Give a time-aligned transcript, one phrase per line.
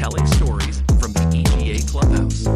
[0.00, 2.46] telling stories from the EGA Clubhouse.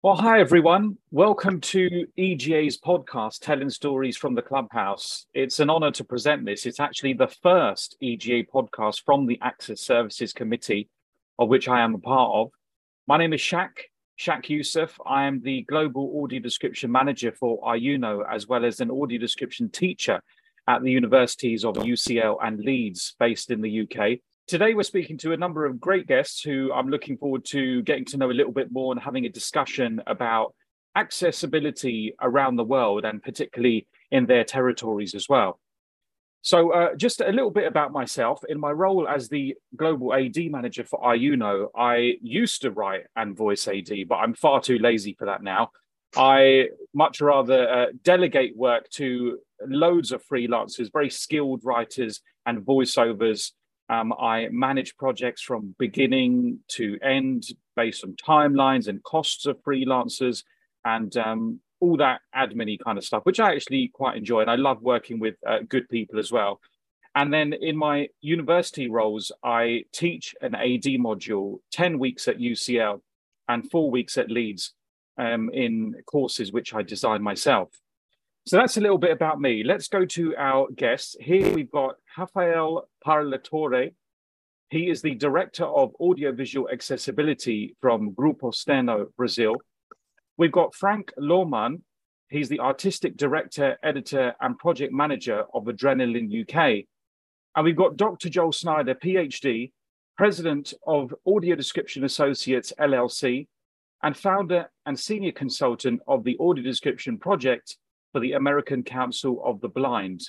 [0.00, 0.96] Well, hi everyone.
[1.10, 5.26] Welcome to EGA's podcast, Telling Stories from the Clubhouse.
[5.34, 6.66] It's an honor to present this.
[6.66, 10.88] It's actually the first EGA podcast from the Access Services Committee,
[11.40, 12.50] of which I am a part of.
[13.08, 14.90] My name is Shak, Shak Yousaf.
[15.04, 19.68] I am the Global Audio Description Manager for Iyuno, as well as an audio description
[19.68, 20.22] teacher
[20.68, 24.18] at the universities of UCL and Leeds, based in the UK.
[24.46, 28.04] Today, we're speaking to a number of great guests who I'm looking forward to getting
[28.06, 30.54] to know a little bit more and having a discussion about
[30.94, 35.58] accessibility around the world and particularly in their territories as well.
[36.42, 38.42] So, uh, just a little bit about myself.
[38.48, 43.36] In my role as the global AD manager for Iyuno, I used to write and
[43.36, 45.70] voice AD, but I'm far too lazy for that now.
[46.16, 53.52] I much rather uh, delegate work to loads of freelancers, very skilled writers and voiceovers
[53.90, 60.44] um, I manage projects from beginning to end based on timelines and costs of freelancers
[60.84, 64.40] and um, all that admin kind of stuff, which I actually quite enjoy.
[64.40, 66.60] And I love working with uh, good people as well.
[67.14, 73.00] And then in my university roles, I teach an AD module 10 weeks at UCL
[73.48, 74.74] and four weeks at Leeds
[75.16, 77.70] um, in courses which I design myself.
[78.46, 79.62] So that's a little bit about me.
[79.62, 81.16] Let's go to our guests.
[81.20, 83.92] Here we've got Rafael Parlatore.
[84.70, 89.56] He is the Director of Audiovisual Accessibility from Grupo Steno, Brazil.
[90.36, 91.82] We've got Frank Lohman.
[92.30, 96.84] He's the Artistic Director, Editor, and Project Manager of Adrenaline UK.
[97.56, 98.28] And we've got Dr.
[98.28, 99.72] Joel Snyder, PhD,
[100.16, 103.46] President of Audio Description Associates LLC,
[104.02, 107.76] and founder and senior consultant of the Audio Description Project
[108.12, 110.22] for the American Council of the Blind.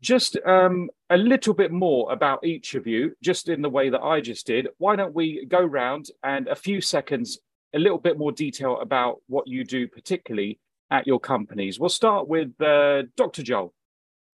[0.00, 4.02] Just um, a little bit more about each of you, just in the way that
[4.02, 4.68] I just did.
[4.78, 7.38] Why don't we go round and a few seconds,
[7.72, 10.58] a little bit more detail about what you do, particularly
[10.90, 11.78] at your companies.
[11.78, 13.42] We'll start with uh, Dr.
[13.42, 13.72] Joel.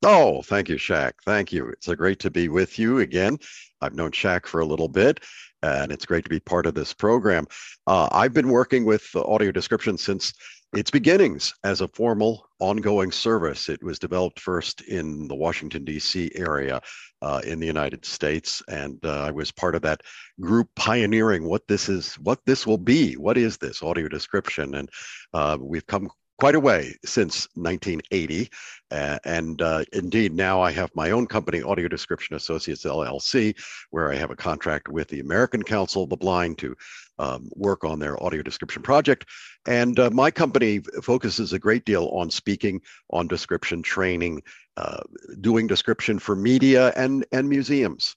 [0.04, 1.16] Oh, thank you, Shak.
[1.24, 1.68] Thank you.
[1.70, 3.38] It's a great to be with you again.
[3.80, 5.20] I've known Shak for a little bit,
[5.62, 7.46] and it's great to be part of this program.
[7.86, 10.32] Uh, I've been working with audio description since
[10.74, 13.68] its beginnings as a formal ongoing service.
[13.68, 16.30] It was developed first in the Washington, D.C.
[16.34, 16.80] area
[17.22, 18.62] uh, in the United States.
[18.68, 20.02] And uh, I was part of that
[20.40, 23.14] group pioneering what this is, what this will be.
[23.14, 24.74] What is this audio description?
[24.74, 24.90] And
[25.32, 28.50] uh, we've come quite a way since 1980.
[28.90, 33.54] Uh, and uh, indeed, now I have my own company, Audio Description Associates LLC,
[33.90, 36.76] where I have a contract with the American Council of the Blind to
[37.18, 39.26] um, work on their audio description project.
[39.66, 44.42] And uh, my company focuses a great deal on speaking, on description training,
[44.76, 45.02] uh,
[45.40, 48.14] doing description for media and, and museums.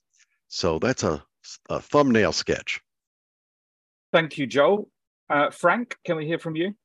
[0.48, 1.24] So that's a,
[1.70, 2.80] a thumbnail sketch.
[4.14, 4.90] Thank you, Joel.
[5.30, 6.76] Uh, Frank, can we hear from you?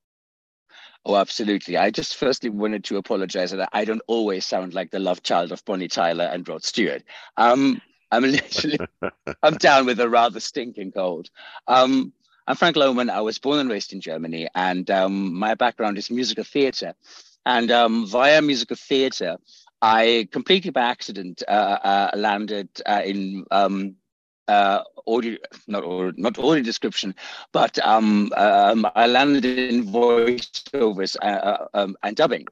[1.09, 1.77] Oh, absolutely.
[1.77, 5.53] I just firstly wanted to apologize that I don't always sound like the love child
[5.53, 7.05] of Bonnie Tyler and Rod Stewart.
[7.37, 7.81] Um,
[8.11, 8.81] I'm literally,
[9.41, 11.31] I'm down with a rather stinking cold.
[11.69, 12.13] Um,
[12.49, 13.09] I'm Frank Lohman.
[13.09, 16.93] I was born and raised in Germany, and um, my background is musical theater.
[17.45, 19.37] And um, via musical theater,
[19.81, 21.51] I completely by accident uh,
[21.85, 23.95] uh, landed uh, in um,
[24.49, 25.37] uh, audio,
[25.67, 27.15] not audio, not audio description,
[27.53, 32.47] but um, um, I landed in voiceovers uh, uh, um, and dubbing.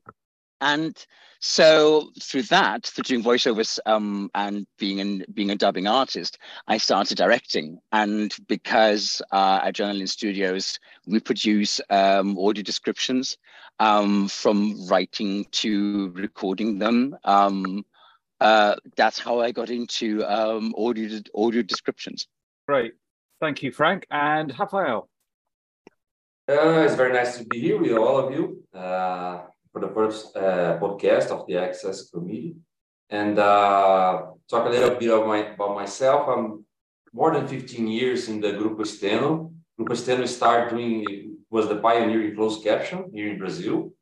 [0.61, 0.97] And
[1.41, 6.39] so through that, through doing voiceovers um, and being an, being a dubbing artist,
[6.69, 7.81] I started directing.
[7.93, 13.37] And because uh, at Adrenaline Studios, we produce um, audio descriptions
[13.79, 17.15] um, from writing to recording them.
[17.25, 17.85] Um,
[18.41, 22.27] uh, that's how I got into um, audio audio descriptions.
[22.67, 22.93] Great,
[23.41, 25.09] thank you, Frank and Rafael.
[26.47, 30.37] Uh, it's very nice to be here with all of you uh, for the first
[30.37, 32.57] uh, podcast of the Access Committee,
[33.09, 36.29] and uh, talk a little bit of my, about myself.
[36.29, 36.65] I'm
[37.13, 39.53] more than 15 years in the Grupo Steno.
[39.81, 43.93] Grupo Steno started doing was the pioneer in closed caption here in Brazil,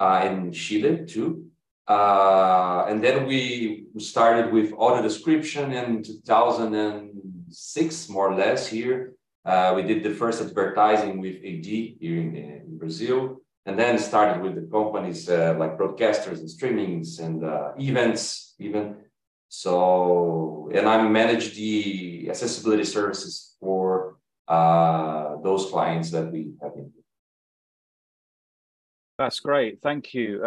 [0.00, 1.47] uh, in Chile too.
[1.88, 9.14] Uh, and then we started with audio description in 2006, more or less here.
[9.44, 14.42] Uh, we did the first advertising with AD here in, in Brazil, and then started
[14.42, 18.96] with the companies uh, like broadcasters and streamings and uh, events even.
[19.48, 26.92] So, and I manage the accessibility services for uh, those clients that we have in
[29.18, 29.82] that's great.
[29.82, 30.44] Thank you,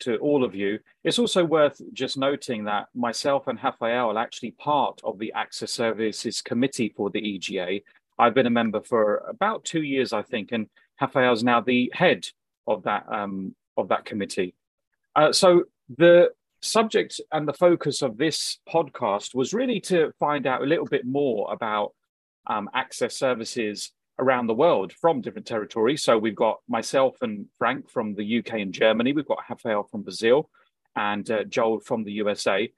[0.00, 0.78] to all of you.
[1.04, 5.72] It's also worth just noting that myself and Rafael are actually part of the Access
[5.72, 7.80] Services Committee for the EGA.
[8.18, 10.68] I've been a member for about two years, I think, and
[11.00, 12.26] Rafael is now the head
[12.66, 14.54] of that um, of that committee.
[15.14, 15.64] Uh, so
[15.96, 16.30] the
[16.62, 21.04] subject and the focus of this podcast was really to find out a little bit
[21.04, 21.92] more about
[22.46, 26.02] um, access services around the world from different territories.
[26.02, 29.12] So we've got myself and Frank from the UK and Germany.
[29.12, 30.48] We've got Rafael from Brazil
[30.94, 32.72] and uh, Joel from the USA.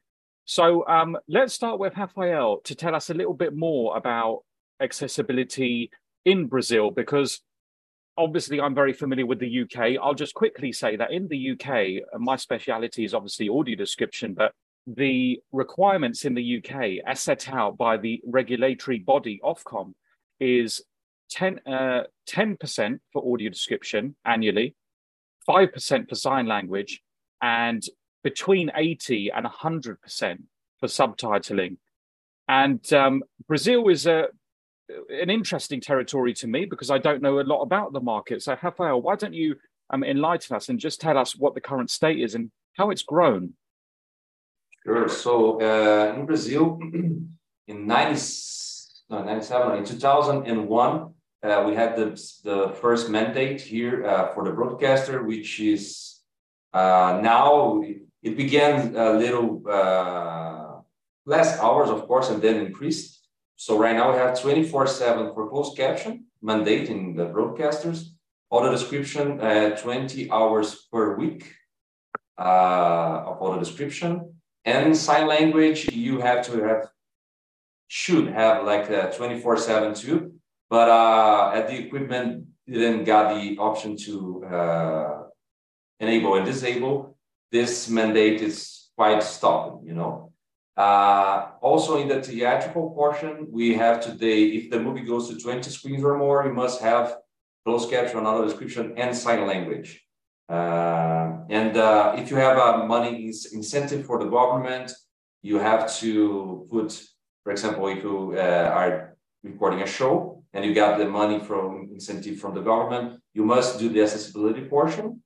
[0.44, 4.44] So um, let's start with Rafael to tell us a little bit more about
[4.80, 5.90] accessibility
[6.24, 7.40] in Brazil, because
[8.16, 9.98] obviously I'm very familiar with the UK.
[10.02, 14.52] I'll just quickly say that in the UK, my speciality is obviously audio description, but
[14.86, 19.92] the requirements in the UK as set out by the regulatory body Ofcom
[20.40, 20.82] is
[21.30, 24.74] 10, uh, 10% for audio description annually,
[25.48, 27.02] 5% for sign language,
[27.40, 27.82] and
[28.22, 29.96] between 80 and 100%
[30.80, 31.76] for subtitling.
[32.48, 34.28] And um, Brazil is a,
[35.10, 38.42] an interesting territory to me because I don't know a lot about the market.
[38.42, 39.56] So, Rafael, why don't you
[39.90, 43.02] um, enlighten us and just tell us what the current state is and how it's
[43.02, 43.54] grown?
[44.84, 45.08] Sure.
[45.08, 46.78] So, uh, in Brazil,
[47.66, 48.20] in 90,
[49.10, 52.10] no, 97, in 2001, uh, we had the,
[52.44, 56.20] the first mandate here uh, for the broadcaster, which is
[56.72, 57.82] uh, now
[58.22, 60.80] it began a little uh,
[61.26, 63.28] less hours, of course, and then increased.
[63.56, 68.14] So right now we have 24/7 for closed caption mandate in the broadcasters.
[68.50, 71.54] Audio description, uh, 20 hours per week
[72.38, 74.34] uh, of audio description,
[74.64, 75.92] and sign language.
[75.92, 76.88] You have to have
[77.88, 80.37] should have like 24/7 too
[80.70, 85.22] but uh, at the equipment didn't got the option to uh,
[86.00, 87.16] enable and disable,
[87.50, 90.32] this mandate is quite stopping, you know.
[90.76, 95.68] Uh, also in the theatrical portion, we have today, if the movie goes to 20
[95.70, 97.16] screens or more, you must have
[97.64, 100.04] closed caption, audio description, and sign language.
[100.48, 104.92] Uh, and uh, if you have a money incentive for the government,
[105.42, 107.02] you have to put,
[107.42, 111.88] for example, if you uh, are recording a show, and you got the money from
[111.92, 115.22] incentive from the government, you must do the accessibility portion.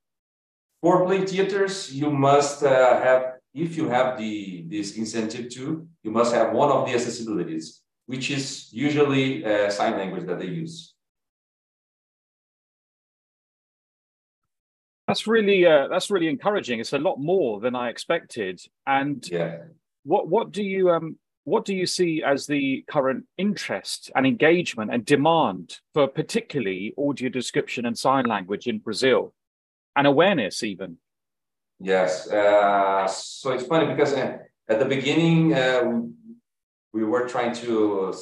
[0.82, 3.22] For play theaters, you must uh, have,
[3.54, 8.30] if you have the this incentive too, you must have one of the accessibilities, which
[8.30, 10.92] is usually uh, sign language that they use.
[15.08, 16.78] That's really uh, that's really encouraging.
[16.80, 18.60] It's a lot more than I expected.
[18.86, 19.58] And yeah.
[20.04, 24.92] what what do you um what do you see as the current interest and engagement
[24.92, 29.34] and demand for particularly audio description and sign language in Brazil
[29.96, 30.98] and awareness even?
[31.80, 32.30] Yes.
[32.30, 35.82] Uh, so it's funny because uh, at the beginning, uh,
[36.92, 38.14] we were trying to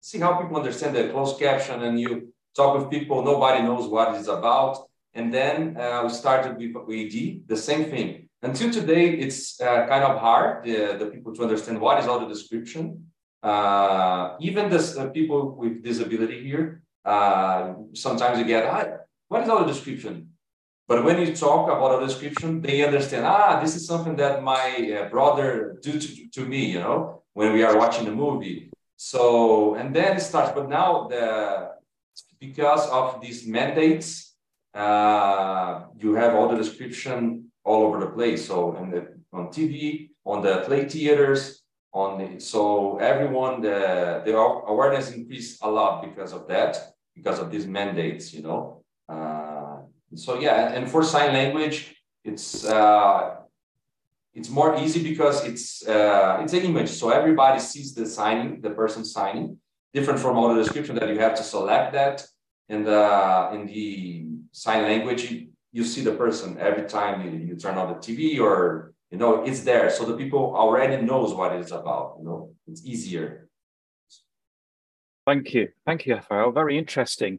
[0.00, 4.14] see how people understand the closed caption and you talk with people, nobody knows what
[4.14, 4.78] it's about.
[5.14, 10.04] And then uh, we started with ED, the same thing until today, it's uh, kind
[10.04, 13.06] of hard the, the people to understand what is audio description.
[13.42, 18.84] Uh, even the people with disability here, uh, sometimes you get, ah,
[19.28, 20.30] what is audio description?
[20.88, 25.00] But when you talk about audio description, they understand, ah, this is something that my
[25.00, 28.70] uh, brother do to, to me, you know, when we are watching the movie.
[28.96, 31.70] So, and then it starts, but now the,
[32.40, 34.34] because of these mandates,
[34.74, 38.46] uh, you have audio description all over the place.
[38.46, 41.62] So in the, on TV, on the play theaters,
[41.92, 46.76] on the, so everyone the the awareness increased a lot because of that,
[47.14, 48.82] because of these mandates, you know.
[49.08, 49.78] Uh,
[50.14, 53.36] so yeah, and for sign language, it's uh,
[54.34, 58.70] it's more easy because it's uh, it's an image, so everybody sees the signing, the
[58.70, 59.58] person signing.
[59.92, 62.24] Different from audio description that you have to select that,
[62.68, 67.78] and uh, in the sign language, you see the person every time you, you turn
[67.78, 69.90] on the TV or you know it's there.
[69.90, 73.48] So the people already knows what it's about you know it's easier.
[75.26, 75.68] Thank you.
[75.86, 76.52] Thank you Rafael.
[76.52, 77.38] Very interesting.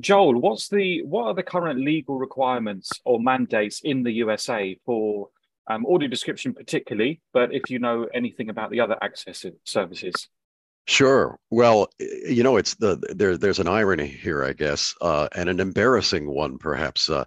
[0.00, 5.28] Joel what's the what are the current legal requirements or mandates in the USA for
[5.68, 10.28] um, audio description particularly but if you know anything about the other access services
[10.86, 11.38] Sure.
[11.50, 13.36] Well, you know, it's the there.
[13.36, 17.08] There's an irony here, I guess, uh, and an embarrassing one, perhaps.
[17.08, 17.24] Uh,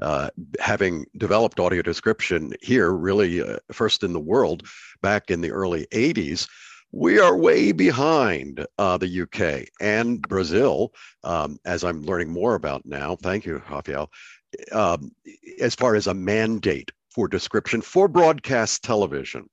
[0.00, 0.28] uh,
[0.60, 4.68] having developed audio description here, really uh, first in the world
[5.00, 6.48] back in the early '80s,
[6.92, 10.92] we are way behind uh, the UK and Brazil,
[11.24, 13.16] um, as I'm learning more about now.
[13.16, 14.10] Thank you, Rafael.
[14.70, 15.12] Um,
[15.60, 19.48] as far as a mandate for description for broadcast television.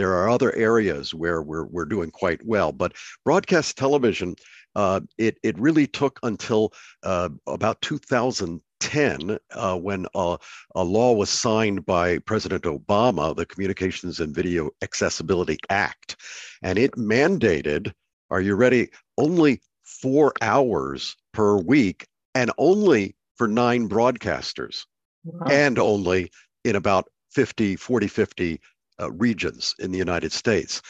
[0.00, 4.34] There are other areas where we're, we're doing quite well, but broadcast television,
[4.74, 10.38] uh, it, it really took until uh, about 2010 uh, when a,
[10.74, 16.16] a, law was signed by President Obama, the Communications and Video Accessibility Act.
[16.62, 17.92] And it mandated,
[18.30, 18.88] are you ready,
[19.18, 24.86] only four hours per week and only for nine broadcasters
[25.24, 25.46] wow.
[25.50, 26.30] and only
[26.64, 28.60] in about 50, 40, 50
[29.00, 30.82] uh, regions in the United States.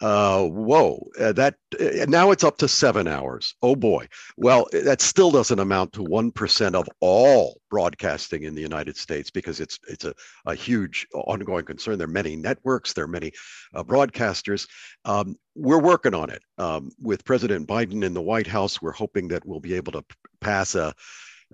[0.00, 3.54] Uh, whoa, uh, that uh, now it's up to seven hours.
[3.60, 4.08] Oh boy.
[4.38, 9.60] Well, that still doesn't amount to 1% of all broadcasting in the United States because
[9.60, 10.14] it's, it's a,
[10.46, 11.98] a huge ongoing concern.
[11.98, 13.32] There are many networks, there are many
[13.74, 14.66] uh, broadcasters.
[15.04, 16.42] Um, we're working on it.
[16.56, 20.04] Um, with President Biden in the White House, we're hoping that we'll be able to
[20.40, 20.94] pass a,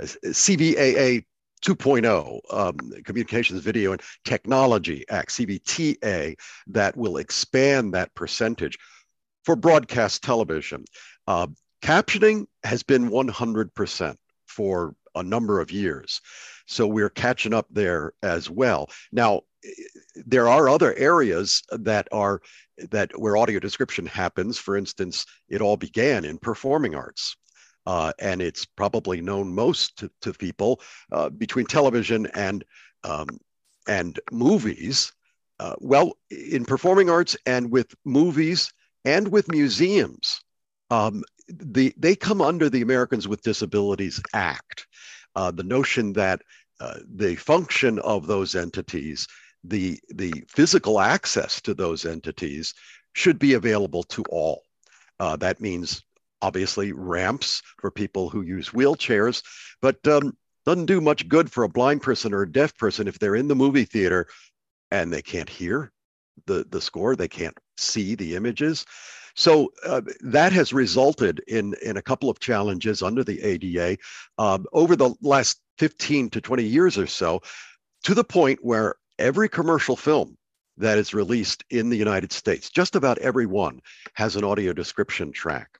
[0.00, 1.26] a
[1.66, 6.36] 2.0 um, Communications Video and Technology Act, CVTA,
[6.68, 8.78] that will expand that percentage
[9.44, 10.84] for broadcast television.
[11.26, 11.48] Uh,
[11.82, 16.20] captioning has been 100% for a number of years.
[16.66, 18.88] So we're catching up there as well.
[19.10, 19.42] Now,
[20.14, 22.40] there are other areas that are
[22.90, 24.58] that where audio description happens.
[24.58, 27.36] For instance, it all began in performing arts
[27.86, 30.80] uh, and it's probably known most to, to people
[31.12, 32.64] uh, between television and
[33.04, 33.38] um,
[33.88, 35.12] and movies.
[35.58, 38.72] Uh, well, in performing arts and with movies
[39.04, 40.40] and with museums,
[40.90, 44.86] um, the they come under the Americans with Disabilities Act.
[45.34, 46.40] Uh, the notion that
[46.80, 49.26] uh, the function of those entities,
[49.64, 52.74] the the physical access to those entities,
[53.14, 54.62] should be available to all.
[55.18, 56.02] Uh, that means
[56.42, 59.42] obviously ramps for people who use wheelchairs,
[59.80, 63.18] but um, doesn't do much good for a blind person or a deaf person if
[63.18, 64.26] they're in the movie theater
[64.90, 65.92] and they can't hear
[66.46, 68.84] the, the score, they can't see the images.
[69.34, 73.98] So uh, that has resulted in, in a couple of challenges under the ADA
[74.38, 77.42] um, over the last 15 to 20 years or so,
[78.04, 80.36] to the point where every commercial film
[80.78, 83.80] that is released in the United States, just about every one,
[84.14, 85.78] has an audio description track.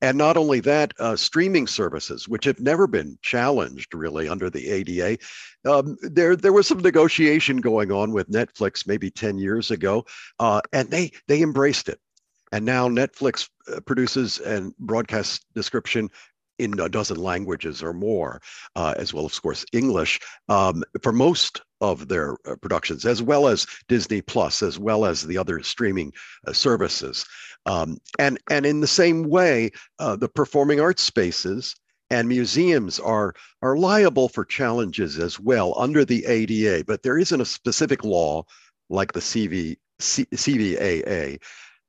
[0.00, 4.68] And not only that, uh, streaming services, which have never been challenged really under the
[4.70, 5.18] ADA,
[5.64, 10.06] um, there there was some negotiation going on with Netflix maybe ten years ago,
[10.38, 11.98] uh, and they they embraced it.
[12.52, 16.10] And now Netflix uh, produces and broadcasts description
[16.58, 18.40] in a dozen languages or more,
[18.76, 23.48] uh, as well of course, English um, for most of their uh, productions, as well
[23.48, 26.12] as Disney Plus, as well as the other streaming
[26.46, 27.24] uh, services.
[27.66, 31.76] Um, and, and in the same way, uh, the performing arts spaces
[32.10, 37.40] and museums are, are liable for challenges as well under the ADA, but there isn't
[37.40, 38.44] a specific law
[38.88, 41.38] like the CV, C, CVAA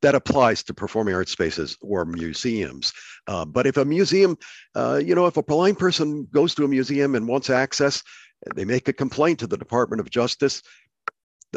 [0.02, 2.94] that applies to performing arts spaces or museums.
[3.28, 4.38] Uh, but if a museum,
[4.76, 8.02] uh, you know, if a blind person goes to a museum and wants access,
[8.56, 10.62] they make a complaint to the Department of Justice.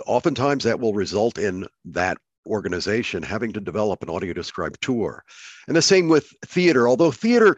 [0.07, 5.25] Oftentimes that will result in that organization having to develop an audio described tour.
[5.69, 7.57] And the same with theater, although theater,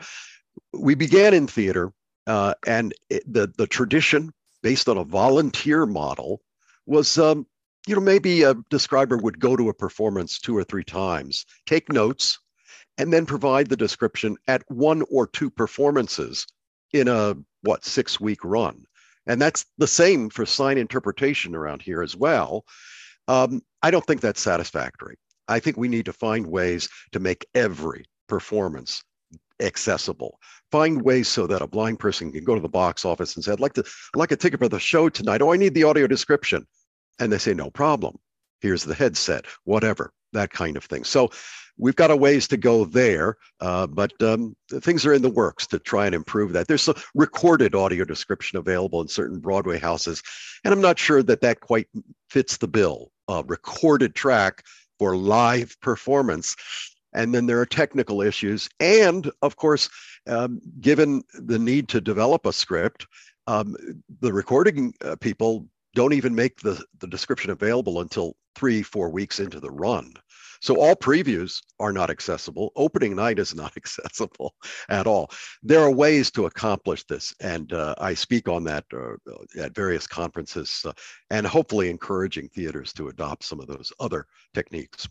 [0.72, 1.92] we began in theater
[2.26, 6.40] uh, and it, the, the tradition based on a volunteer model
[6.86, 7.46] was um,
[7.86, 11.92] you know, maybe a describer would go to a performance two or three times, take
[11.92, 12.38] notes,
[12.96, 16.46] and then provide the description at one or two performances
[16.92, 18.84] in a what six week run.
[19.26, 22.64] And that's the same for sign interpretation around here as well.
[23.26, 25.16] Um, I don't think that's satisfactory.
[25.48, 29.02] I think we need to find ways to make every performance
[29.60, 30.38] accessible.
[30.70, 33.52] Find ways so that a blind person can go to the box office and say,
[33.52, 35.42] "I'd like to, I'd like a ticket for the show tonight.
[35.42, 36.66] Oh, I need the audio description."
[37.18, 38.18] And they say, no problem.
[38.60, 41.04] Here's the headset, whatever, that kind of thing.
[41.04, 41.30] So
[41.76, 45.66] we've got a ways to go there, uh, but um, things are in the works
[45.68, 46.66] to try and improve that.
[46.68, 50.22] There's a recorded audio description available in certain Broadway houses,
[50.64, 51.88] and I'm not sure that that quite
[52.30, 53.10] fits the bill.
[53.28, 54.64] A recorded track
[54.98, 56.56] for live performance.
[57.12, 58.68] And then there are technical issues.
[58.80, 59.88] And of course,
[60.26, 63.06] um, given the need to develop a script,
[63.46, 63.76] um,
[64.20, 69.40] the recording uh, people don't even make the, the description available until three, four weeks
[69.40, 70.12] into the run.
[70.60, 72.72] So all previews are not accessible.
[72.76, 74.54] Opening night is not accessible
[74.88, 75.30] at all.
[75.62, 79.16] There are ways to accomplish this, and uh, I speak on that uh,
[79.60, 80.92] at various conferences, uh,
[81.30, 85.08] and hopefully encouraging theaters to adopt some of those other techniques.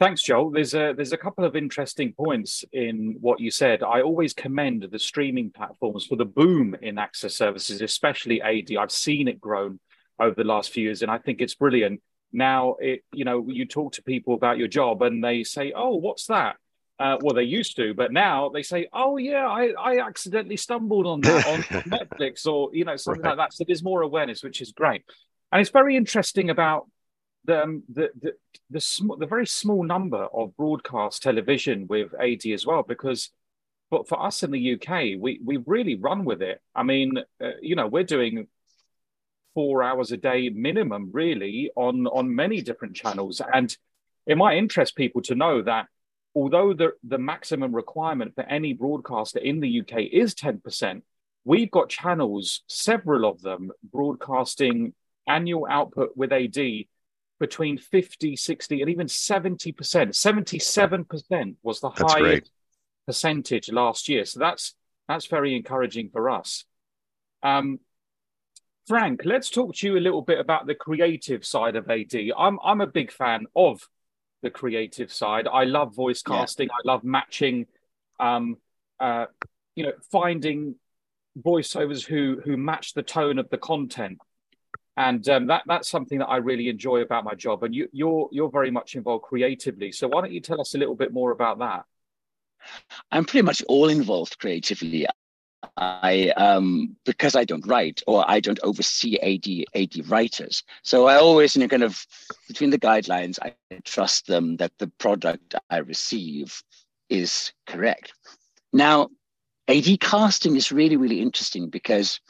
[0.00, 0.50] Thanks, Joel.
[0.50, 3.84] There's a there's a couple of interesting points in what you said.
[3.84, 8.76] I always commend the streaming platforms for the boom in access services, especially AD.
[8.76, 9.78] I've seen it grown
[10.18, 12.00] over the last few years, and I think it's brilliant.
[12.32, 15.96] Now, it you know, you talk to people about your job, and they say, "Oh,
[15.96, 16.56] what's that?"
[16.98, 21.06] Uh, well, they used to, but now they say, "Oh, yeah, I, I accidentally stumbled
[21.06, 23.36] on that on Netflix," or you know, something right.
[23.36, 23.54] like that.
[23.54, 25.02] So there's more awareness, which is great,
[25.50, 26.88] and it's very interesting about
[27.44, 28.32] the um, the the
[28.70, 33.30] the, sm- the very small number of broadcast television with AD as well, because
[33.90, 36.60] but for us in the UK, we we really run with it.
[36.74, 38.46] I mean, uh, you know, we're doing
[39.54, 43.76] four hours a day minimum, really, on on many different channels, and
[44.26, 45.86] it might interest people to know that
[46.34, 51.04] although the the maximum requirement for any broadcaster in the UK is ten percent,
[51.44, 54.94] we've got channels, several of them, broadcasting
[55.28, 56.58] annual output with AD
[57.38, 59.74] between 50, 60, and even 70%.
[59.74, 62.50] 77% was the That's highest great
[63.06, 64.24] percentage last year.
[64.24, 64.74] So that's
[65.08, 66.64] that's very encouraging for us.
[67.42, 67.80] Um,
[68.86, 72.14] Frank, let's talk to you a little bit about the creative side of AD.
[72.36, 73.88] I'm I'm a big fan of
[74.42, 75.46] the creative side.
[75.46, 76.68] I love voice casting.
[76.68, 76.74] Yeah.
[76.74, 77.66] I love matching,
[78.18, 78.56] um,
[78.98, 79.26] uh,
[79.76, 80.74] you know, finding
[81.38, 84.18] voiceovers who who match the tone of the content,
[84.96, 87.62] and um, that that's something that I really enjoy about my job.
[87.62, 89.92] And you, you're you're very much involved creatively.
[89.92, 91.84] So why don't you tell us a little bit more about that?
[93.12, 95.06] I'm pretty much all involved creatively.
[95.76, 100.62] I um because I don't write or I don't oversee AD AD writers.
[100.82, 102.06] So I always, you know, kind of
[102.48, 103.54] between the guidelines, I
[103.84, 106.62] trust them that the product I receive
[107.08, 108.12] is correct.
[108.72, 109.10] Now,
[109.68, 112.20] AD casting is really, really interesting because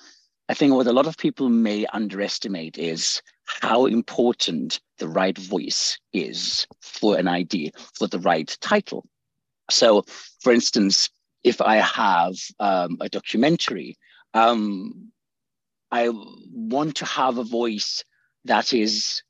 [0.48, 5.98] I think what a lot of people may underestimate is how important the right voice
[6.12, 9.06] is for an ID, for the right title.
[9.70, 10.04] So,
[10.40, 11.08] for instance,
[11.44, 13.98] if I have um, a documentary,
[14.34, 15.12] um,
[15.90, 16.10] I
[16.52, 18.04] want to have a voice
[18.44, 19.22] that is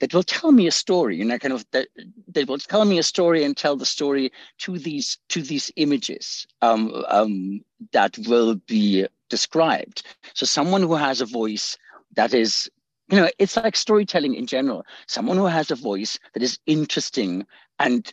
[0.00, 1.88] that will tell me a story, you know, kind of that,
[2.28, 6.46] that will tell me a story and tell the story to these to these images
[6.62, 7.60] um, um,
[7.92, 10.02] that will be described.
[10.34, 11.76] So someone who has a voice
[12.14, 12.70] that is,
[13.10, 14.84] you know, it's like storytelling in general.
[15.06, 17.46] Someone who has a voice that is interesting
[17.78, 18.12] and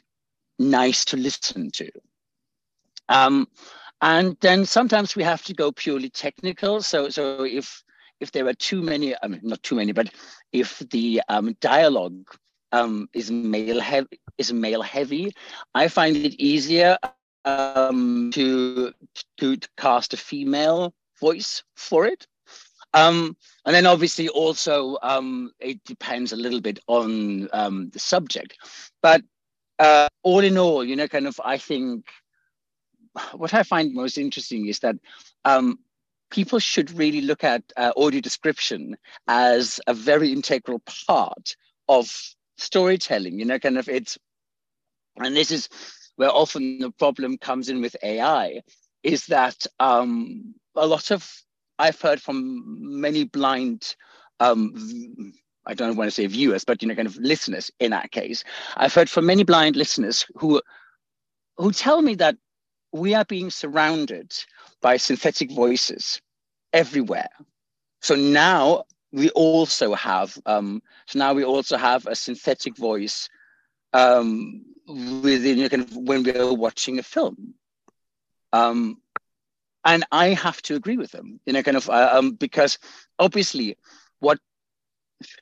[0.58, 1.92] nice to listen to.
[3.10, 3.48] Um,
[4.02, 6.82] and then sometimes we have to go purely technical.
[6.82, 7.84] So, so if
[8.20, 10.10] if there are too many, I mean, not too many, but
[10.52, 12.24] if the um, dialogue
[12.72, 15.34] um, is male heavy, is male heavy,
[15.74, 16.98] I find it easier
[17.46, 18.94] um, to,
[19.38, 22.28] to to cast a female voice for it.
[22.94, 28.58] Um, and then obviously also um, it depends a little bit on um, the subject.
[29.02, 29.22] But
[29.80, 32.06] uh, all in all, you know, kind of, I think
[33.34, 34.96] what I find most interesting is that
[35.46, 35.80] um,
[36.30, 38.98] people should really look at uh, audio description
[39.28, 41.56] as a very integral part
[41.90, 42.12] of
[42.58, 43.40] storytelling.
[43.40, 44.18] You know, kind of it's,
[45.18, 45.70] and this is
[46.16, 48.62] where often the problem comes in with AI,
[49.04, 51.30] is that um, a lot of
[51.80, 53.96] I've heard from many blind
[54.40, 55.34] um,
[55.66, 58.44] I don't want to say viewers, but you know, kind of listeners in that case.
[58.78, 60.62] I've heard from many blind listeners who
[61.58, 62.36] who tell me that
[62.92, 64.34] we are being surrounded
[64.82, 66.22] by synthetic voices
[66.74, 67.30] everywhere.
[68.02, 73.30] So now we also have um, so now we also have a synthetic voice
[73.94, 77.54] um, within you kind of when we're watching a film.
[78.54, 79.02] Um,
[79.84, 82.78] and I have to agree with them, you know, kind of uh, um, because
[83.20, 83.78] obviously
[84.20, 84.40] what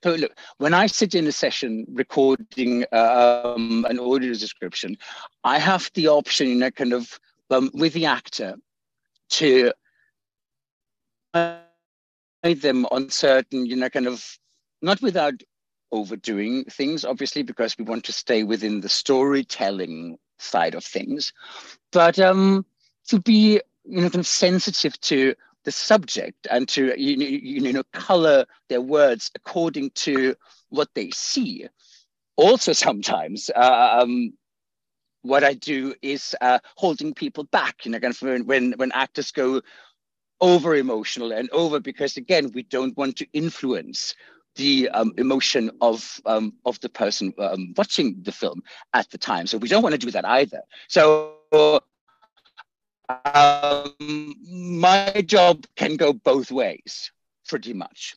[0.03, 4.97] so look, when I sit in a session recording um, an audio description,
[5.43, 8.55] I have the option, you know, kind of um, with the actor
[9.29, 9.71] to
[11.33, 11.61] guide
[12.61, 14.37] them on certain, you know, kind of
[14.81, 15.41] not without
[15.91, 21.33] overdoing things, obviously, because we want to stay within the storytelling side of things,
[21.91, 22.65] but um,
[23.07, 25.33] to be, you know, kind of sensitive to
[25.65, 30.35] the subject and to you, you know color their words according to
[30.69, 31.67] what they see.
[32.37, 34.33] Also, sometimes uh, um,
[35.29, 37.85] what I do is uh, holding people back.
[37.85, 37.99] You know,
[38.45, 39.61] when when actors go
[40.41, 44.15] over emotional and over because again we don't want to influence
[44.55, 48.61] the um, emotion of um, of the person um, watching the film
[48.93, 49.47] at the time.
[49.47, 50.61] So we don't want to do that either.
[50.87, 51.39] So
[53.19, 57.11] um, my job can go both ways,
[57.47, 58.15] pretty much.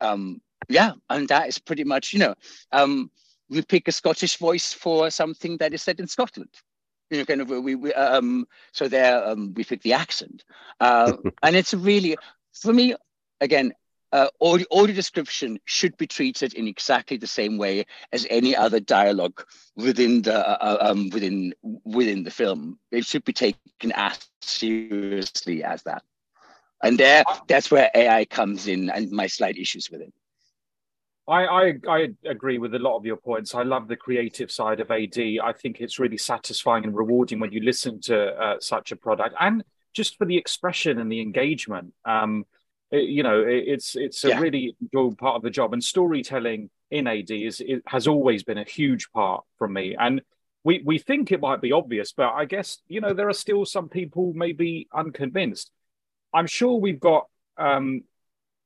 [0.00, 2.34] Um, yeah, and that is pretty much, you know,
[2.72, 3.10] um,
[3.50, 6.50] we pick a Scottish voice for something that is said in Scotland.
[7.10, 10.44] You know, kind of we, we um, so there um, we pick the accent,
[10.78, 12.16] uh, and it's really
[12.54, 12.94] for me
[13.40, 13.72] again.
[14.12, 18.80] uh, audio, audio description should be treated in exactly the same way as any other
[18.80, 19.44] dialogue
[19.76, 22.78] within the uh, uh, um, within within the film.
[22.90, 26.02] It should be taken as seriously as that,
[26.82, 30.12] and there that's where AI comes in and my slight issues with it.
[31.30, 33.54] I, I, I agree with a lot of your points.
[33.54, 35.16] I love the creative side of AD.
[35.16, 39.36] I think it's really satisfying and rewarding when you listen to uh, such a product,
[39.38, 39.62] and
[39.92, 41.94] just for the expression and the engagement.
[42.04, 42.46] Um,
[42.90, 44.40] it, you know, it, it's it's a yeah.
[44.40, 48.58] really enjoyable part of the job, and storytelling in AD is it has always been
[48.58, 49.94] a huge part from me.
[49.96, 50.22] And
[50.64, 53.64] we we think it might be obvious, but I guess you know there are still
[53.64, 55.70] some people maybe unconvinced.
[56.34, 58.02] I'm sure we've got um,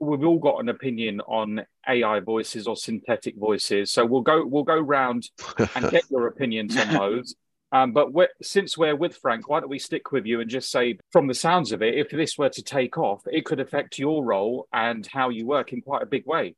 [0.05, 3.91] we've all got an opinion on AI voices or synthetic voices.
[3.91, 5.29] So we'll go we'll go round
[5.75, 7.35] and get your opinions on those.
[7.73, 10.71] Um, but we're, since we're with Frank, why don't we stick with you and just
[10.71, 13.99] say, from the sounds of it, if this were to take off, it could affect
[13.99, 16.55] your role and how you work in quite a big way.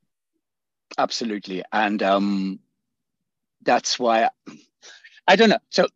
[0.99, 2.61] Absolutely, and um,
[3.63, 4.29] that's why
[5.27, 5.59] I don't know.
[5.71, 5.89] So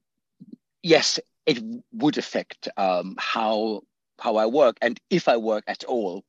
[0.82, 3.82] yes, it would affect um, how
[4.18, 6.24] how I work and if I work at all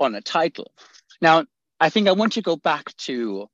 [0.00, 0.72] on a title.
[1.20, 1.44] Now,
[1.80, 3.48] I think I want to go back to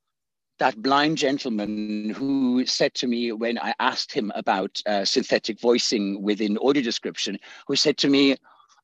[0.59, 6.22] that blind gentleman who said to me when I asked him about uh, synthetic voicing
[6.22, 8.37] within audio description, who said to me,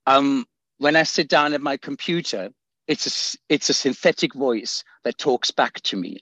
[0.07, 0.47] um,
[0.79, 2.51] when I sit down at my computer,
[2.87, 6.19] it's a, it's a synthetic voice that talks back to me.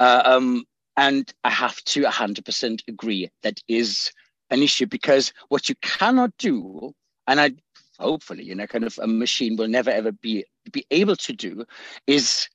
[0.00, 0.64] Uh, um,
[0.96, 4.10] and I have to 100% agree that is
[4.50, 6.94] an issue because what you cannot do,
[7.26, 7.52] and I
[7.98, 11.64] hopefully, you know, kind of a machine will never ever be be able to do,
[12.06, 12.48] is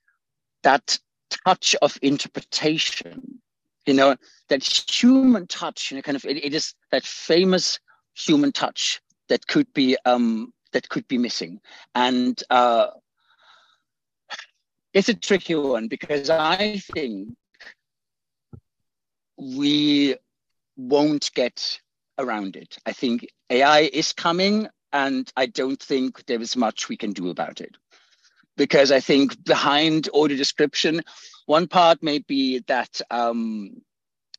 [0.64, 0.98] that
[1.46, 3.42] touch of interpretation
[3.86, 4.16] you know
[4.50, 7.80] that human touch you know kind of it, it is that famous
[8.14, 11.60] human touch that could be um that could be missing.
[11.96, 12.88] And uh
[14.94, 17.30] it's a tricky one because i think
[19.38, 20.16] we
[20.78, 21.80] won't get
[22.20, 22.78] around it.
[22.86, 27.30] I think ai is coming and i don't think there is much we can do
[27.30, 27.76] about it
[28.58, 31.02] because I think behind audio description,
[31.46, 33.82] one part may be that um,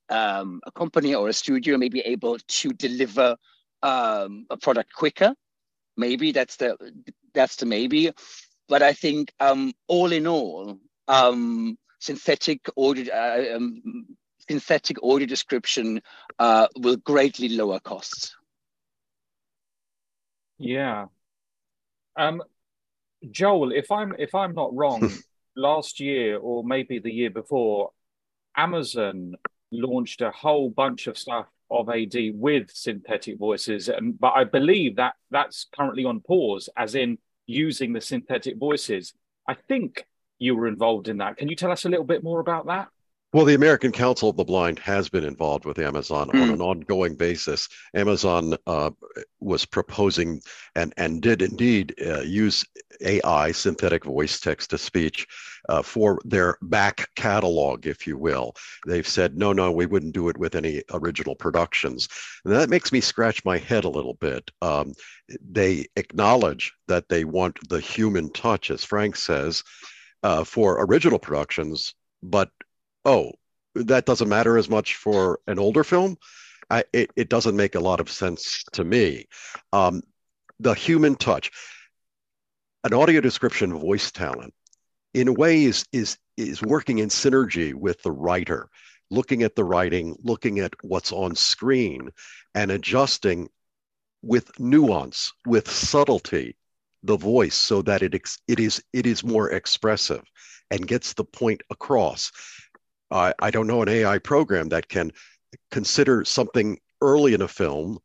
[0.09, 3.37] um, a company or a studio may be able to deliver
[3.83, 5.35] um, a product quicker.
[5.97, 6.77] Maybe that's the
[7.35, 8.13] that's the maybe,
[8.69, 14.07] but I think um, all in all, um, synthetic audio uh, um,
[14.49, 16.01] synthetic audio description
[16.39, 18.35] uh, will greatly lower costs.
[20.59, 21.07] Yeah.
[22.17, 22.43] Um,
[23.31, 25.11] Joel, if I'm if I'm not wrong,
[25.57, 27.91] last year or maybe the year before,
[28.57, 29.35] Amazon
[29.73, 34.97] launched a whole bunch of stuff of AD with synthetic voices, and but I believe
[34.97, 39.13] that that's currently on pause, as in using the synthetic voices.
[39.49, 40.07] I think
[40.39, 41.37] you were involved in that.
[41.37, 42.89] Can you tell us a little bit more about that?
[43.35, 46.41] Well, the American Council of the Blind has been involved with Amazon mm.
[46.41, 46.55] on hmm.
[46.55, 47.69] an ongoing basis.
[47.93, 48.93] Amazon uh,
[49.41, 50.41] was proposing
[50.77, 52.65] and, and did indeed uh, use
[53.01, 55.27] AI, synthetic voice text to speech,
[55.69, 58.55] uh, for their back catalog, if you will.
[58.87, 62.09] They've said, no, no, we wouldn't do it with any original productions.
[62.45, 64.49] And that makes me scratch my head a little bit.
[64.63, 64.95] Um,
[65.45, 69.65] they acknowledge that they want the human touch, as Frank says,
[70.23, 72.51] uh, for original productions, but
[73.05, 73.33] oh,
[73.75, 76.17] that doesn't matter as much for an older film.
[76.71, 79.27] I, it, it doesn't make a lot of sense to me.
[79.73, 80.03] Um,
[80.61, 81.51] the human touch,
[82.85, 84.55] an audio description voice talent,
[85.13, 88.69] in a way, is is is working in synergy with the writer,
[89.11, 92.11] looking at the writing, looking at what's on screen,
[92.55, 93.49] and adjusting
[94.23, 96.57] with nuance, with subtlety,
[97.03, 98.15] the voice so that it
[98.49, 100.23] it is it is more expressive
[100.71, 102.33] and gets the point across.
[103.11, 105.13] I don't know an AI program that can
[105.71, 107.99] consider something early in a film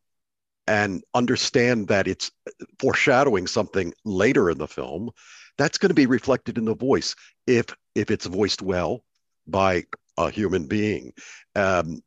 [0.66, 2.30] and understand that it's
[2.78, 5.10] foreshadowing something later in the film.
[5.58, 9.02] That's going to be reflected in the voice if if it's voiced well
[9.46, 9.84] by
[10.16, 11.12] a human being.
[11.56, 12.02] Um,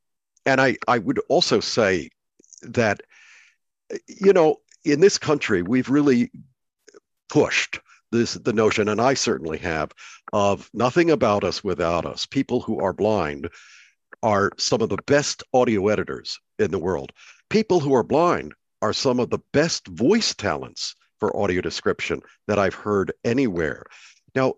[0.46, 2.10] and i i would also say
[2.62, 3.02] that
[4.08, 6.32] you know in this country we've really
[7.30, 7.80] pushed
[8.14, 9.92] this the notion, and I certainly have,
[10.32, 12.26] of nothing about us without us.
[12.26, 13.50] People who are blind
[14.22, 17.12] are some of the best audio editors in the world.
[17.50, 22.60] People who are blind are some of the best voice talents for audio description that
[22.60, 23.86] I've heard anywhere.
[24.36, 24.56] Now,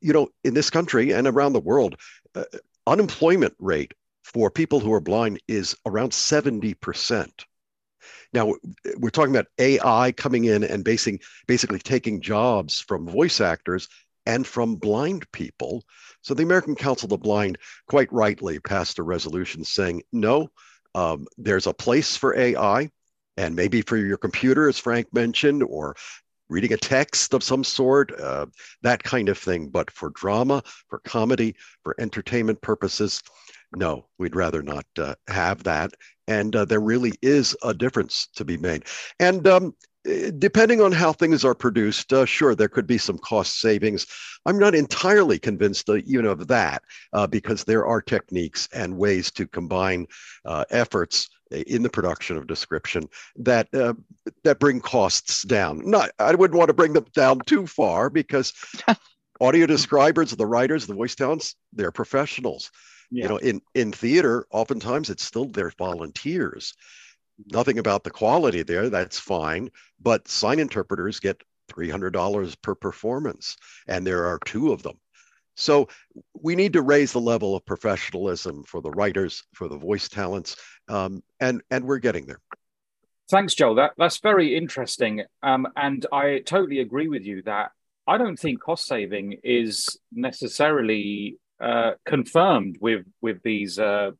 [0.00, 1.96] you know, in this country and around the world,
[2.34, 2.44] uh,
[2.86, 3.94] unemployment rate
[4.24, 7.28] for people who are blind is around 70%.
[8.32, 8.54] Now
[8.98, 13.88] we're talking about AI coming in and basing, basically taking jobs from voice actors
[14.26, 15.84] and from blind people.
[16.22, 20.50] So the American Council of the Blind quite rightly passed a resolution saying, no,
[20.94, 22.90] um, there's a place for AI
[23.38, 25.96] and maybe for your computer, as Frank mentioned, or
[26.50, 28.46] reading a text of some sort, uh,
[28.82, 29.68] that kind of thing.
[29.68, 33.22] But for drama, for comedy, for entertainment purposes,
[33.76, 35.92] no, we'd rather not uh, have that.
[36.26, 38.84] And uh, there really is a difference to be made.
[39.18, 39.74] And um,
[40.38, 44.06] depending on how things are produced, uh, sure, there could be some cost savings.
[44.46, 49.30] I'm not entirely convinced, uh, know, of that uh, because there are techniques and ways
[49.32, 50.06] to combine
[50.44, 53.94] uh, efforts in the production of description that uh,
[54.44, 55.80] that bring costs down.
[55.84, 58.52] Not, I wouldn't want to bring them down too far because
[59.40, 62.70] audio describers, the writers, the voice talents, they're professionals.
[63.10, 63.24] Yeah.
[63.24, 66.74] You know, in in theater, oftentimes it's still their volunteers
[67.46, 68.90] nothing about the quality there.
[68.90, 69.70] That's fine.
[70.00, 74.98] But sign interpreters get $300 per performance, and there are two of them.
[75.54, 75.88] So
[76.34, 80.56] we need to raise the level of professionalism for the writers, for the voice talents,
[80.88, 82.40] um, and and we're getting there.
[83.28, 83.74] Thanks, Joel.
[83.74, 87.72] That that's very interesting, um, and I totally agree with you that
[88.06, 94.12] I don't think cost saving is necessarily uh, confirmed with with these uh,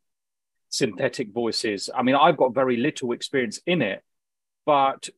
[0.71, 1.91] synthetic voices.
[1.95, 4.03] I mean, I've got very little experience in it,
[4.67, 5.09] but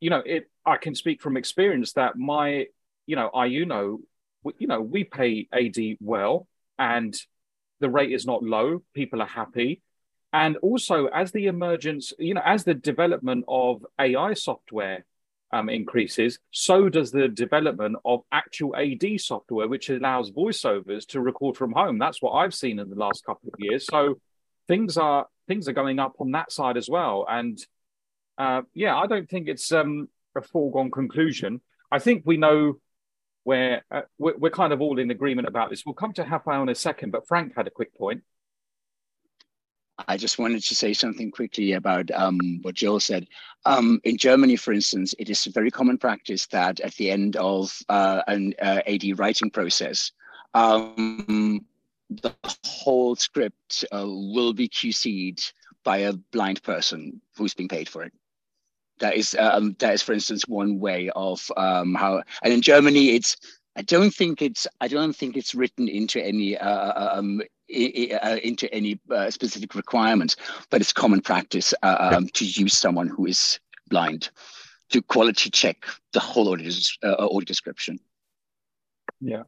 [0.00, 0.50] you know, it.
[0.64, 2.66] I can speak from experience that my,
[3.06, 4.00] you know, I you know,
[4.58, 6.46] you know, we pay AD well,
[6.78, 7.16] and
[7.80, 8.82] the rate is not low.
[8.94, 9.82] People are happy,
[10.32, 15.04] and also as the emergence, you know, as the development of AI software
[15.50, 21.56] um, increases, so does the development of actual AD software, which allows voiceovers to record
[21.56, 21.98] from home.
[21.98, 23.86] That's what I've seen in the last couple of years.
[23.86, 24.20] So
[24.66, 27.26] things are things are going up on that side as well.
[27.28, 27.58] And
[28.36, 31.60] uh, yeah, I don't think it's um, a foregone conclusion.
[31.90, 32.78] I think we know
[33.44, 35.84] where uh, we're, we're, kind of all in agreement about this.
[35.86, 38.22] We'll come to Rafael in a second, but Frank had a quick point.
[40.06, 43.26] I just wanted to say something quickly about um, what Joel said.
[43.64, 47.36] Um, in Germany, for instance, it is a very common practice that at the end
[47.36, 50.12] of uh, an uh, AD writing process,
[50.54, 51.66] um,
[52.10, 52.32] the
[52.64, 55.52] whole script uh, will be QC'd
[55.84, 58.12] by a blind person who's being paid for it.
[59.00, 62.22] That is, um, that is, for instance, one way of um, how.
[62.42, 63.36] And in Germany, it's.
[63.76, 64.66] I don't think it's.
[64.80, 70.36] I don't think it's written into any uh, uh um, into any uh, specific requirements,
[70.70, 74.30] but it's common practice uh, um, to use someone who is blind
[74.90, 76.70] to quality check the whole audio,
[77.02, 77.98] uh, audio description.
[79.20, 79.42] Yeah,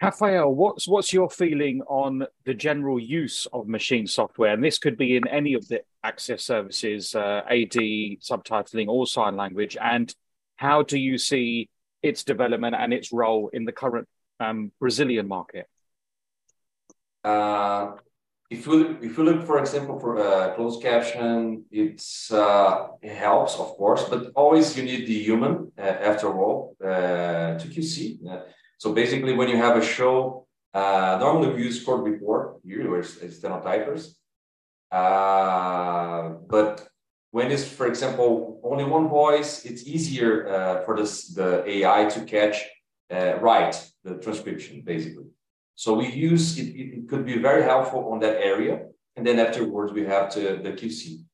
[0.00, 4.52] Rafael, what's what's your feeling on the general use of machine software?
[4.52, 7.74] And this could be in any of the access services, uh, AD,
[8.22, 9.76] subtitling, or sign language.
[9.80, 10.14] And
[10.56, 11.68] how do you see
[12.00, 14.06] its development and its role in the current
[14.40, 15.66] um, Brazilian market?
[17.24, 17.92] Uh,
[18.50, 23.56] if you if you look, for example, for uh, closed caption, it's uh, it helps,
[23.56, 28.18] of course, but always you need the human uh, after all uh, to QC.
[28.78, 33.18] So basically, when you have a show, uh, normally we use court report, usually as
[33.40, 34.14] stenotypers.
[34.90, 36.88] Uh, but
[37.30, 42.24] when it's, for example, only one voice, it's easier uh, for this, the AI to
[42.24, 42.64] catch
[43.10, 45.26] uh, right the transcription, basically.
[45.74, 48.86] So we use it, it could be very helpful on that area.
[49.16, 51.24] And then afterwards, we have to, the QC.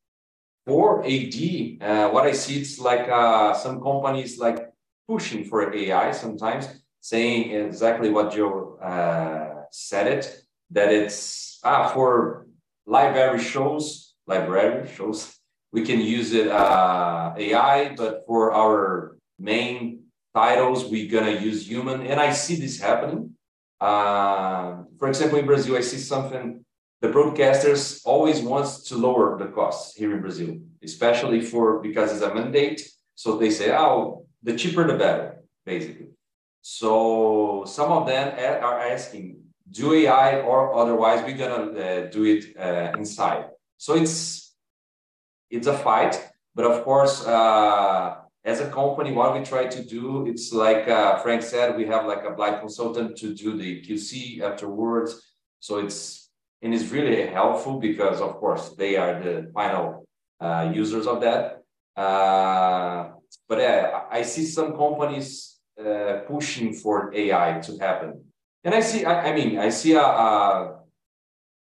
[0.66, 1.36] For AD,
[1.82, 4.70] uh, what I see, it's like uh, some companies like
[5.06, 6.68] pushing for AI sometimes
[7.00, 12.46] saying exactly what Joe uh, said it, that it's ah, for
[12.86, 15.36] library shows, library shows,
[15.72, 20.03] we can use it uh, AI, but for our main
[20.34, 22.06] titles, we're gonna use human.
[22.06, 23.36] And I see this happening.
[23.80, 26.64] Uh, for example, in Brazil, I see something,
[27.00, 32.22] the broadcasters always wants to lower the costs here in Brazil, especially for, because it's
[32.22, 32.88] a mandate.
[33.14, 36.08] So they say, oh, the cheaper, the better, basically.
[36.62, 39.36] So some of them are asking,
[39.70, 43.46] do AI or otherwise we're gonna uh, do it uh, inside.
[43.76, 44.54] So it's
[45.50, 46.14] it's a fight,
[46.54, 51.16] but of course, uh, as a company, what we try to do, it's like uh,
[51.18, 55.22] Frank said, we have like a blind consultant to do the QC afterwards.
[55.60, 56.30] So it's
[56.60, 60.06] and it's really helpful because of course they are the final
[60.40, 61.62] uh, users of that.
[61.96, 63.10] Uh,
[63.48, 68.24] but yeah, I see some companies uh, pushing for AI to happen.
[68.62, 70.80] And I see, I, I mean, I see, a, a,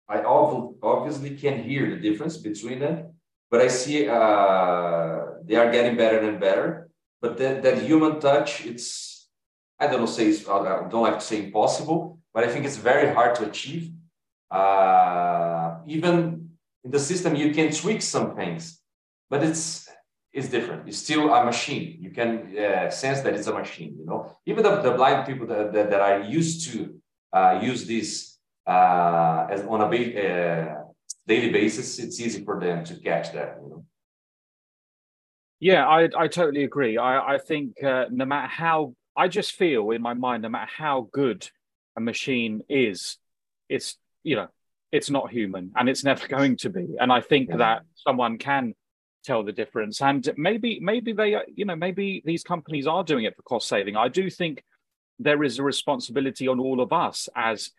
[0.08, 3.12] I obviously can hear the difference between them,
[3.50, 6.90] but I see uh, they are getting better and better.
[7.20, 9.28] But that, that human touch, it's
[9.80, 13.12] I don't know, say I don't like to say impossible, but I think it's very
[13.12, 13.92] hard to achieve.
[14.50, 16.50] Uh, even
[16.84, 18.80] in the system, you can tweak some things,
[19.30, 19.88] but it's
[20.32, 20.88] it's different.
[20.88, 21.98] It's still a machine.
[22.00, 23.96] You can uh, sense that it's a machine.
[23.98, 27.00] You know, even the, the blind people that, that, that are used to
[27.32, 30.77] uh, use this uh, as on a uh,
[31.28, 33.58] daily basis, it's easy for them to catch that.
[33.62, 33.84] You know.
[35.60, 36.96] Yeah, I I totally agree.
[36.98, 40.70] I I think uh, no matter how I just feel in my mind, no matter
[40.74, 41.48] how good
[41.96, 43.18] a machine is,
[43.68, 44.48] it's you know
[44.90, 46.86] it's not human and it's never going to be.
[46.98, 47.56] And I think yeah.
[47.58, 48.74] that someone can
[49.24, 50.00] tell the difference.
[50.00, 53.96] And maybe maybe they you know maybe these companies are doing it for cost saving.
[53.96, 54.62] I do think
[55.18, 57.70] there is a responsibility on all of us as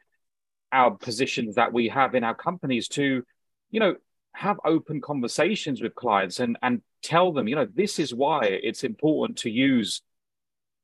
[0.72, 3.24] our positions that we have in our companies to
[3.72, 3.96] you know
[4.34, 8.84] have open conversations with clients and and tell them you know this is why it's
[8.84, 10.02] important to use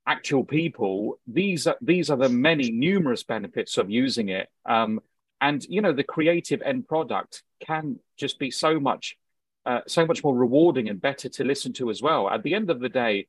[0.07, 1.19] actual people.
[1.27, 4.49] These are these are the many numerous benefits of using it.
[4.65, 5.01] Um,
[5.41, 9.17] and you know the creative end product can just be so much
[9.65, 12.29] uh, so much more rewarding and better to listen to as well.
[12.29, 13.27] At the end of the day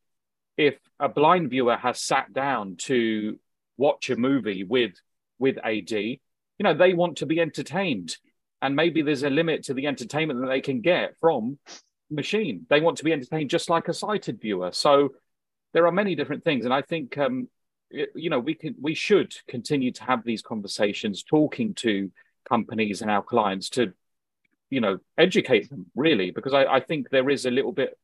[0.56, 3.38] if a blind viewer has sat down to
[3.76, 4.94] watch a movie with
[5.38, 6.18] with ad you
[6.60, 8.16] know they want to be entertained
[8.62, 11.58] and maybe there's a limit to the entertainment that they can get from
[12.10, 15.10] machine they want to be entertained just like a sighted viewer so
[15.76, 17.48] there are many different things, and I think um,
[17.90, 22.10] you know we can we should continue to have these conversations, talking to
[22.48, 23.92] companies and our clients to
[24.70, 27.98] you know educate them really, because I, I think there is a little bit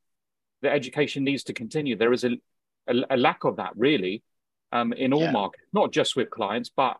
[0.60, 1.96] the education needs to continue.
[1.96, 2.32] There is a
[2.88, 4.22] a, a lack of that really
[4.70, 5.30] um, in all yeah.
[5.30, 6.98] markets, not just with clients, but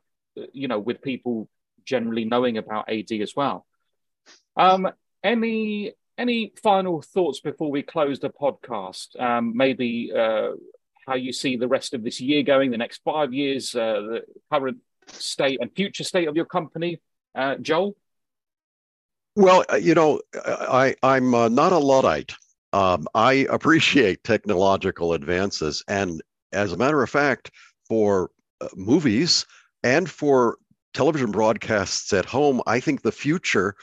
[0.55, 1.51] you know with people
[1.85, 3.67] generally knowing about AD as well.
[4.57, 4.89] Um,
[5.23, 9.19] any any final thoughts before we close the podcast?
[9.21, 10.51] Um, maybe uh,
[11.07, 14.23] how you see the rest of this year going, the next five years, uh, the
[14.53, 17.01] current state and future state of your company,
[17.35, 17.97] uh, Joel?
[19.35, 22.35] Well, uh, you know, I, I'm uh, not a Luddite.
[22.73, 25.83] Um, I appreciate technological advances.
[25.89, 27.51] And as a matter of fact,
[27.89, 29.47] for uh, movies
[29.83, 30.59] and for
[30.93, 33.75] television broadcasts at home, I think the future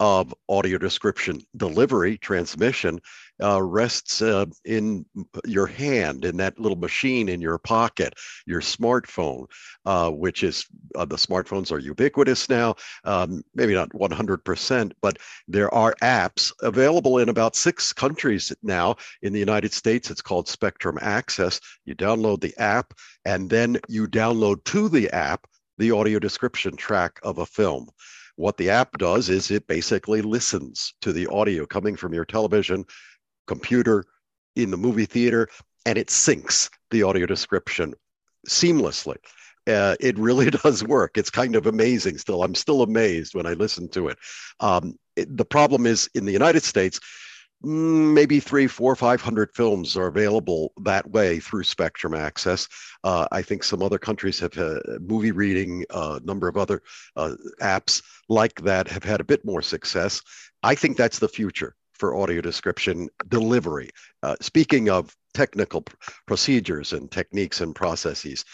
[0.00, 3.00] of audio description delivery, transmission,
[3.42, 5.04] uh, rests uh, in
[5.44, 8.14] your hand, in that little machine in your pocket,
[8.46, 9.46] your smartphone,
[9.86, 15.18] uh, which is uh, the smartphones are ubiquitous now, um, maybe not 100%, but
[15.48, 18.96] there are apps available in about six countries now.
[19.22, 21.60] In the United States, it's called Spectrum Access.
[21.84, 22.94] You download the app,
[23.24, 25.46] and then you download to the app
[25.78, 27.88] the audio description track of a film.
[28.36, 32.84] What the app does is it basically listens to the audio coming from your television,
[33.46, 34.04] computer,
[34.54, 35.48] in the movie theater,
[35.86, 37.94] and it syncs the audio description
[38.48, 39.16] seamlessly.
[39.66, 41.16] Uh, it really does work.
[41.16, 42.42] It's kind of amazing still.
[42.42, 44.18] I'm still amazed when I listen to it.
[44.60, 47.00] Um, it the problem is in the United States,
[47.62, 52.68] maybe three, four, five hundred films are available that way through Spectrum Access.
[53.04, 56.82] Uh, I think some other countries have uh, MovieReading, a uh, number of other
[57.16, 60.22] uh, apps like that have had a bit more success.
[60.62, 63.90] I think that's the future for audio description delivery.
[64.22, 68.44] Uh, speaking of technical pr- procedures and techniques and processes,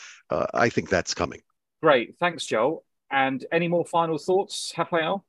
[0.53, 1.43] I think that's coming.
[1.81, 2.83] Great, thanks, Joe.
[3.11, 5.25] And any more final thoughts, Rafael?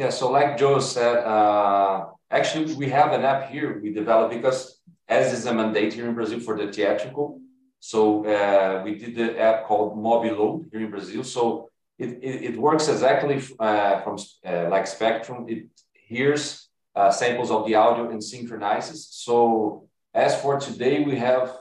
[0.00, 4.80] Yeah, so like Joe said, uh, actually we have an app here we developed because
[5.06, 7.38] as is a mandate here in Brazil for the theatrical.
[7.80, 11.22] So uh, we did the app called Mobiload here in Brazil.
[11.22, 15.44] So it, it, it works exactly uh, from uh, like Spectrum.
[15.50, 19.06] It hears uh, samples of the audio and synchronizes.
[19.10, 21.52] So as for today, we have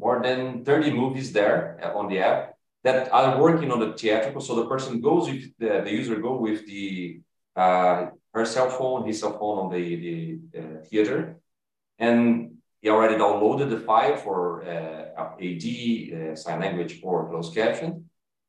[0.00, 4.40] more than 30 movies there uh, on the app that are working on the theatrical.
[4.40, 7.20] So the person goes with the, the user go with the
[7.56, 11.36] uh, her cell phone, his cell phone on the, the uh, theater.
[11.98, 15.64] And he already downloaded the file for uh, AD,
[16.32, 18.08] uh, sign language, or closed caption.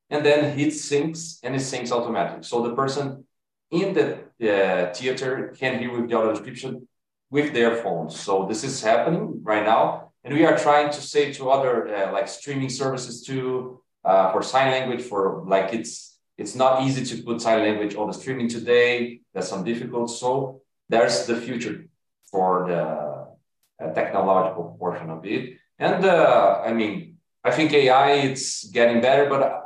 [0.10, 2.44] And then it syncs and it syncs automatically.
[2.44, 3.26] So the person
[3.72, 6.88] in the uh, theater can hear with the audio description
[7.30, 8.20] with their phones.
[8.20, 10.12] So this is happening right now.
[10.24, 14.72] And we are trying to say to other uh, like streaming services too, for sign
[14.72, 19.22] language, for like it's it's not easy to put sign language on the streaming today.
[19.34, 20.10] There's some difficult.
[20.10, 21.86] So there's the future
[22.32, 25.58] for the uh, technological portion of it.
[25.80, 29.60] And uh, I mean, I think AI it's getting better, but uh,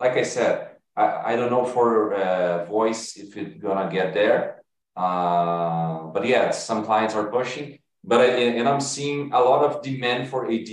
[0.00, 4.62] like I said, I, I don't know for uh, voice if it's gonna get there.
[4.96, 7.78] Uh, but yeah, some clients are pushing.
[8.02, 8.26] But I,
[8.58, 10.68] and I'm seeing a lot of demand for AD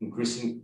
[0.00, 0.62] increasing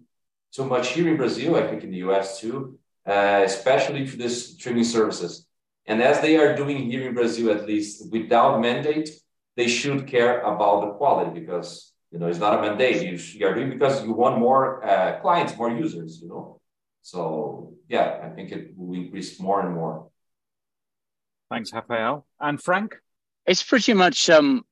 [0.50, 4.54] so much here in Brazil, I think in the US too, uh, especially for this
[4.54, 5.46] streaming services.
[5.86, 9.10] And as they are doing here in Brazil, at least without mandate,
[9.56, 13.02] they should care about the quality because you know it's not a mandate.
[13.02, 16.20] You, you are doing because you want more uh, clients, more users.
[16.22, 16.60] You know,
[17.02, 20.08] so yeah, I think it will increase more and more.
[21.50, 22.96] Thanks, Rafael and Frank.
[23.46, 24.64] It's pretty much um,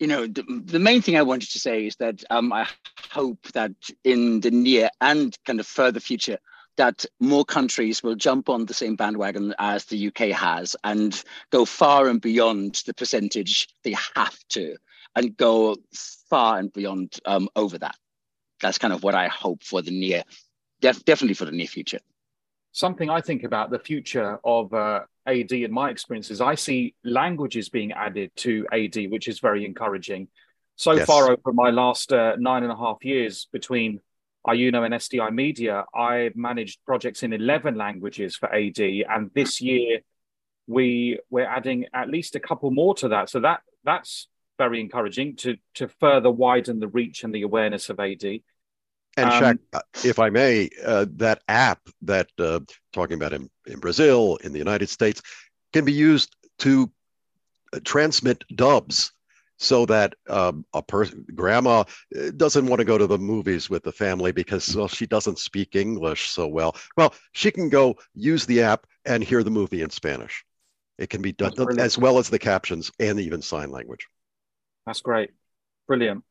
[0.00, 2.66] you know, the, the, main thing I wanted to say is that um, I
[3.10, 3.72] hope that
[4.02, 6.38] in the near and kind of further future,
[6.80, 11.66] that more countries will jump on the same bandwagon as the UK has and go
[11.66, 14.74] far and beyond the percentage they have to
[15.14, 15.76] and go
[16.30, 17.96] far and beyond um, over that.
[18.62, 20.22] That's kind of what I hope for the near,
[20.80, 22.00] def- definitely for the near future.
[22.72, 27.68] Something I think about the future of uh, AD in my experiences, I see languages
[27.68, 30.28] being added to AD, which is very encouraging.
[30.76, 31.06] So yes.
[31.06, 34.00] far over my last uh, nine and a half years between
[34.46, 38.78] Iyuno and SDI Media, I've managed projects in 11 languages for AD.
[38.78, 40.00] And this year,
[40.66, 43.28] we, we're adding at least a couple more to that.
[43.28, 44.28] So that that's
[44.58, 48.24] very encouraging to, to further widen the reach and the awareness of AD.
[49.16, 52.60] And um, Shak, uh, if I may, uh, that app that uh,
[52.92, 55.20] talking about in, in Brazil, in the United States,
[55.72, 56.90] can be used to
[57.72, 59.12] uh, transmit dubs
[59.60, 61.84] so that um, a person, grandma,
[62.16, 65.38] uh, doesn't want to go to the movies with the family because well, she doesn't
[65.38, 66.74] speak English so well.
[66.96, 70.44] Well, she can go use the app and hear the movie in Spanish.
[70.98, 74.08] It can be done as well as the captions and even sign language.
[74.86, 75.30] That's great.
[75.86, 76.24] Brilliant.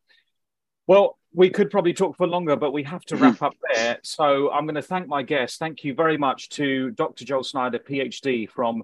[0.87, 3.99] Well, we could probably talk for longer, but we have to wrap up there.
[4.01, 5.57] So I'm going to thank my guests.
[5.57, 7.25] Thank you very much to Dr.
[7.25, 8.83] Joel Snyder, PhD from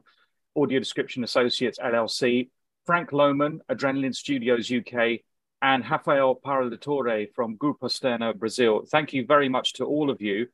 [0.55, 2.49] Audio Description Associates LLC,
[2.85, 5.21] Frank Lohman, Adrenaline Studios UK,
[5.61, 8.83] and Rafael Parlatore from Grupo Steno Brazil.
[8.87, 10.47] Thank you very much to all of you.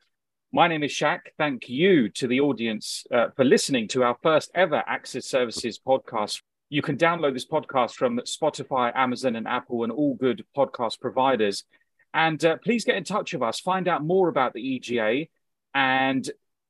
[0.54, 1.34] My name is Shak.
[1.38, 6.42] Thank you to the audience uh, for listening to our first ever Access Services podcast.
[6.70, 11.66] You can download this podcast from Spotify, Amazon, and Apple, and all good podcast providers.
[12.14, 15.28] And uh, please get in touch with us, find out more about the EGA,
[15.74, 16.30] and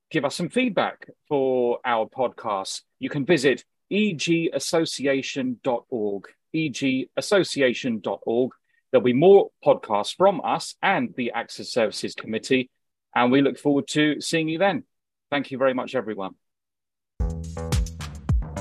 [0.09, 2.81] give us some feedback for our podcast.
[2.97, 8.51] You can visit egassociation.org, egassociation.org.
[8.91, 12.69] There'll be more podcasts from us and the Access Services Committee,
[13.15, 14.83] and we look forward to seeing you then.
[15.29, 16.35] Thank you very much, everyone.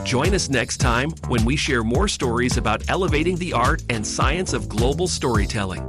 [0.04, 4.52] Join us next time when we share more stories about elevating the art and science
[4.52, 5.88] of global storytelling.